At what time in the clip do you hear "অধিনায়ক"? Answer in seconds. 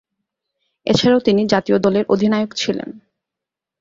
2.09-2.51